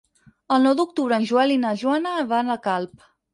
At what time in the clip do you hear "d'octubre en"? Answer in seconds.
0.79-1.27